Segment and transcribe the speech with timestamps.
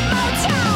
[0.00, 0.67] Oh, 强